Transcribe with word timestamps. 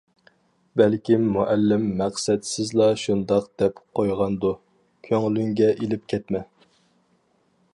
-بەلكىم 0.79 1.25
مۇئەللىم 1.33 1.83
مەقسەتسىزلا 1.99 2.87
شۇنداق 3.01 3.45
دەپ 3.63 3.83
قويغاندۇ، 3.99 4.53
كۆڭلۈڭگە 5.09 5.69
ئېلىپ 5.77 6.09
كەتمە. 6.15 6.43